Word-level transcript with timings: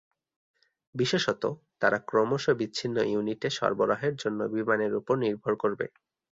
বিশেষত, 0.95 1.43
তারা 1.81 1.97
ক্রমশ 2.07 2.45
বিচ্ছিন্ন 2.59 2.97
ইউনিটে 3.05 3.49
সরবরাহের 3.49 4.13
জন্য 4.15 4.39
বিমানের 4.53 4.93
উপর 4.95 5.15
নির্ভর 5.17 5.53
করবে। 5.55 5.85